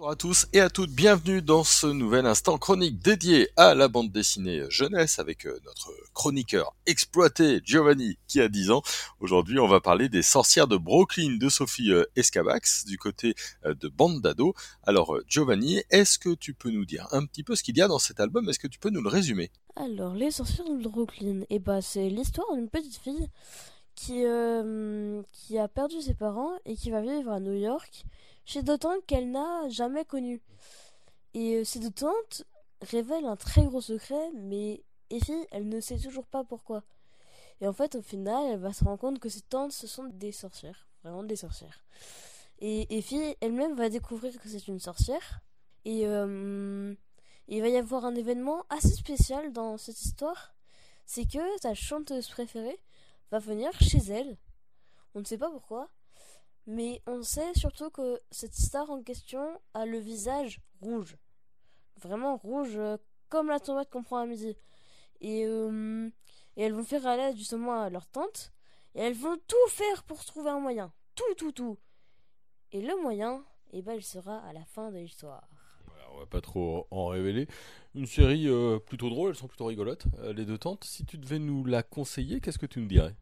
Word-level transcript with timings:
Bonjour 0.00 0.12
à 0.12 0.16
tous 0.16 0.46
et 0.54 0.60
à 0.60 0.70
toutes, 0.70 0.92
bienvenue 0.92 1.42
dans 1.42 1.62
ce 1.62 1.86
nouvel 1.86 2.24
instant 2.24 2.56
chronique 2.56 3.00
dédié 3.00 3.50
à 3.58 3.74
la 3.74 3.86
bande 3.86 4.10
dessinée 4.10 4.62
jeunesse 4.70 5.18
avec 5.18 5.44
euh, 5.44 5.60
notre 5.66 5.92
chroniqueur 6.14 6.74
exploité 6.86 7.60
Giovanni 7.62 8.16
qui 8.26 8.40
a 8.40 8.48
10 8.48 8.70
ans. 8.70 8.80
Aujourd'hui 9.20 9.58
on 9.58 9.68
va 9.68 9.82
parler 9.82 10.08
des 10.08 10.22
sorcières 10.22 10.68
de 10.68 10.78
Brooklyn 10.78 11.36
de 11.36 11.50
Sophie 11.50 11.92
euh, 11.92 12.06
Escabax 12.16 12.86
du 12.86 12.96
côté 12.96 13.34
euh, 13.66 13.74
de 13.74 13.88
bande 13.88 14.22
d'ado. 14.22 14.54
Alors 14.84 15.18
Giovanni, 15.28 15.82
est-ce 15.90 16.18
que 16.18 16.34
tu 16.34 16.54
peux 16.54 16.70
nous 16.70 16.86
dire 16.86 17.06
un 17.10 17.26
petit 17.26 17.44
peu 17.44 17.54
ce 17.54 17.62
qu'il 17.62 17.76
y 17.76 17.82
a 17.82 17.88
dans 17.88 17.98
cet 17.98 18.20
album? 18.20 18.48
Est-ce 18.48 18.58
que 18.58 18.68
tu 18.68 18.78
peux 18.78 18.88
nous 18.88 19.02
le 19.02 19.10
résumer? 19.10 19.50
Alors 19.76 20.14
les 20.14 20.30
sorcières 20.30 20.70
de 20.70 20.88
Brooklyn, 20.88 21.42
eh 21.50 21.58
ben, 21.58 21.82
c'est 21.82 22.08
l'histoire 22.08 22.46
d'une 22.54 22.70
petite 22.70 22.96
fille 22.96 23.28
qui, 23.94 24.24
qui 25.50 25.58
a 25.58 25.66
perdu 25.66 26.00
ses 26.00 26.14
parents 26.14 26.52
et 26.64 26.76
qui 26.76 26.92
va 26.92 27.00
vivre 27.00 27.32
à 27.32 27.40
New 27.40 27.54
York 27.54 28.04
chez 28.44 28.62
deux 28.62 28.78
tantes 28.78 29.04
qu'elle 29.08 29.32
n'a 29.32 29.68
jamais 29.68 30.04
connues. 30.04 30.40
Et 31.34 31.56
euh, 31.56 31.64
ces 31.64 31.80
deux 31.80 31.90
tantes 31.90 32.44
révèlent 32.82 33.26
un 33.26 33.34
très 33.34 33.64
gros 33.64 33.80
secret, 33.80 34.30
mais 34.32 34.84
Effie, 35.10 35.44
elle 35.50 35.68
ne 35.68 35.80
sait 35.80 35.98
toujours 35.98 36.24
pas 36.24 36.44
pourquoi. 36.44 36.84
Et 37.60 37.66
en 37.66 37.72
fait, 37.72 37.96
au 37.96 38.00
final, 38.00 38.46
elle 38.46 38.60
va 38.60 38.72
se 38.72 38.84
rendre 38.84 39.00
compte 39.00 39.18
que 39.18 39.28
ces 39.28 39.40
tantes, 39.40 39.72
ce 39.72 39.88
sont 39.88 40.04
des 40.04 40.30
sorcières. 40.30 40.86
Vraiment 41.02 41.24
des 41.24 41.34
sorcières. 41.34 41.82
Et 42.60 42.96
Effie 42.96 43.34
elle-même 43.40 43.74
va 43.74 43.88
découvrir 43.88 44.40
que 44.40 44.48
c'est 44.48 44.68
une 44.68 44.78
sorcière. 44.78 45.40
Et 45.84 46.06
euh, 46.06 46.94
il 47.48 47.60
va 47.60 47.68
y 47.68 47.76
avoir 47.76 48.04
un 48.04 48.14
événement 48.14 48.62
assez 48.68 48.94
spécial 48.94 49.52
dans 49.52 49.78
cette 49.78 50.00
histoire. 50.00 50.54
C'est 51.06 51.28
que 51.28 51.40
sa 51.60 51.74
chanteuse 51.74 52.28
préférée 52.28 52.78
va 53.32 53.40
venir 53.40 53.72
chez 53.80 53.98
elle. 54.10 54.38
On 55.14 55.20
ne 55.20 55.24
sait 55.24 55.38
pas 55.38 55.50
pourquoi. 55.50 55.88
Mais 56.66 57.02
on 57.06 57.22
sait 57.22 57.52
surtout 57.54 57.90
que 57.90 58.20
cette 58.30 58.54
star 58.54 58.90
en 58.90 59.02
question 59.02 59.60
a 59.74 59.86
le 59.86 59.98
visage 59.98 60.60
rouge. 60.80 61.16
Vraiment 62.00 62.36
rouge, 62.36 62.76
euh, 62.76 62.96
comme 63.28 63.48
la 63.48 63.60
tomate 63.60 63.90
qu'on 63.90 64.02
prend 64.02 64.18
à 64.18 64.26
midi. 64.26 64.56
Et, 65.20 65.44
euh, 65.46 66.08
et 66.56 66.62
elles 66.62 66.72
vont 66.72 66.84
faire 66.84 67.06
à 67.06 67.16
l'aide 67.16 67.36
justement 67.36 67.80
à 67.80 67.90
leur 67.90 68.06
tante. 68.06 68.52
Et 68.94 69.00
elles 69.00 69.14
vont 69.14 69.36
tout 69.48 69.68
faire 69.68 70.04
pour 70.04 70.24
trouver 70.24 70.50
un 70.50 70.60
moyen. 70.60 70.92
Tout, 71.14 71.34
tout, 71.36 71.52
tout. 71.52 71.78
Et 72.72 72.80
le 72.80 73.00
moyen, 73.02 73.44
eh 73.72 73.82
ben, 73.82 73.94
il 73.94 74.04
sera 74.04 74.38
à 74.38 74.52
la 74.52 74.64
fin 74.64 74.90
de 74.90 74.98
l'histoire. 74.98 75.48
on 76.14 76.18
va 76.18 76.26
pas 76.26 76.40
trop 76.40 76.86
en 76.90 77.06
révéler. 77.06 77.48
Une 77.94 78.06
série 78.06 78.48
euh, 78.48 78.78
plutôt 78.78 79.10
drôle, 79.10 79.30
elles 79.30 79.36
sont 79.36 79.48
plutôt 79.48 79.66
rigolotes, 79.66 80.04
les 80.36 80.44
deux 80.44 80.58
tantes. 80.58 80.84
Si 80.84 81.04
tu 81.04 81.18
devais 81.18 81.38
nous 81.38 81.64
la 81.64 81.82
conseiller, 81.82 82.40
qu'est-ce 82.40 82.58
que 82.58 82.66
tu 82.66 82.80
nous 82.80 82.86
dirais? 82.86 83.16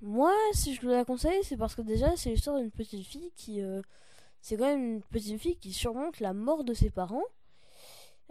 Moi, 0.00 0.34
si 0.52 0.74
je 0.74 0.86
la 0.86 1.04
conseille, 1.04 1.42
c'est 1.44 1.56
parce 1.56 1.74
que 1.74 1.82
déjà, 1.82 2.16
c'est 2.16 2.30
l'histoire 2.30 2.58
d'une 2.58 2.70
petite 2.70 3.06
fille 3.06 3.32
qui. 3.36 3.60
Euh, 3.62 3.82
c'est 4.40 4.56
quand 4.56 4.66
même 4.66 4.94
une 4.94 5.02
petite 5.02 5.40
fille 5.40 5.56
qui 5.56 5.72
surmonte 5.72 6.20
la 6.20 6.32
mort 6.32 6.64
de 6.64 6.74
ses 6.74 6.90
parents. 6.90 7.24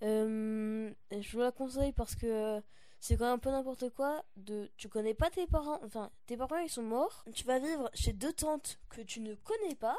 Euh, 0.03 0.91
je 1.11 1.31
vous 1.31 1.39
la 1.39 1.51
conseille 1.51 1.91
parce 1.91 2.15
que 2.15 2.61
c'est 2.99 3.17
quand 3.17 3.25
même 3.25 3.33
un 3.35 3.39
peu 3.39 3.51
n'importe 3.51 3.89
quoi. 3.89 4.23
De, 4.37 4.71
tu 4.77 4.87
connais 4.87 5.13
pas 5.13 5.29
tes 5.29 5.47
parents, 5.47 5.79
enfin, 5.83 6.09
tes 6.25 6.37
parents 6.37 6.57
ils 6.57 6.69
sont 6.69 6.83
morts. 6.83 7.25
Tu 7.33 7.43
vas 7.43 7.59
vivre 7.59 7.89
chez 7.93 8.13
deux 8.13 8.33
tantes 8.33 8.79
que 8.89 9.01
tu 9.01 9.19
ne 9.19 9.35
connais 9.35 9.75
pas. 9.75 9.97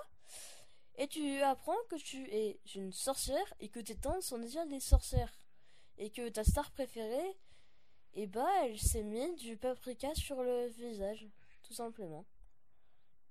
Et 0.96 1.06
tu 1.06 1.40
apprends 1.42 1.76
que 1.90 1.96
tu 1.96 2.24
es 2.32 2.58
une 2.74 2.92
sorcière 2.92 3.54
et 3.60 3.68
que 3.68 3.78
tes 3.78 3.94
tantes 3.94 4.22
sont 4.22 4.38
déjà 4.38 4.64
des 4.66 4.80
sorcières. 4.80 5.32
Et 5.98 6.10
que 6.10 6.28
ta 6.28 6.42
star 6.42 6.70
préférée, 6.72 7.36
eh 8.14 8.26
bah, 8.26 8.48
elle 8.64 8.78
s'est 8.78 9.02
mis 9.02 9.34
du 9.36 9.56
paprika 9.56 10.14
sur 10.14 10.42
le 10.42 10.66
visage 10.68 11.28
tout 11.68 11.74
simplement. 11.74 12.26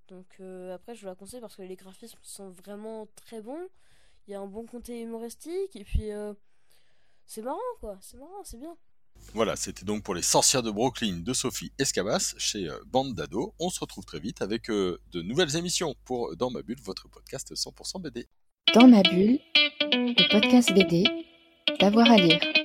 Donc 0.07 0.27
euh, 0.39 0.75
après, 0.75 0.95
je 0.95 1.01
vous 1.01 1.07
la 1.07 1.15
conseille 1.15 1.41
parce 1.41 1.55
que 1.55 1.63
les 1.63 1.75
graphismes 1.75 2.19
sont 2.21 2.49
vraiment 2.49 3.07
très 3.15 3.41
bons. 3.41 3.67
Il 4.27 4.31
y 4.31 4.35
a 4.35 4.39
un 4.39 4.45
bon 4.45 4.65
côté 4.65 5.01
humoristique 5.01 5.75
et 5.75 5.83
puis 5.83 6.11
euh, 6.11 6.33
c'est 7.25 7.41
marrant 7.41 7.57
quoi, 7.79 7.97
c'est 8.01 8.17
marrant, 8.17 8.43
c'est 8.43 8.59
bien. 8.59 8.77
Voilà, 9.33 9.55
c'était 9.55 9.83
donc 9.83 10.03
pour 10.03 10.13
les 10.13 10.21
sorcières 10.21 10.61
de 10.61 10.69
Brooklyn 10.69 11.21
de 11.23 11.33
Sophie 11.33 11.71
Escabas 11.79 12.35
chez 12.37 12.69
euh, 12.69 12.77
Bande 12.85 13.15
d'ado. 13.15 13.55
On 13.59 13.69
se 13.69 13.79
retrouve 13.79 14.05
très 14.05 14.19
vite 14.19 14.41
avec 14.41 14.67
de 14.67 15.21
nouvelles 15.21 15.55
émissions 15.55 15.95
pour 16.05 16.35
Dans 16.37 16.51
ma 16.51 16.61
bulle, 16.61 16.79
votre 16.83 17.09
podcast 17.09 17.53
100% 17.53 18.01
BD. 18.01 18.27
Dans 18.75 18.87
ma 18.87 19.01
bulle, 19.01 19.39
le 19.81 20.31
podcast 20.31 20.71
BD, 20.73 21.05
d'avoir 21.79 22.11
à 22.11 22.17
lire. 22.17 22.56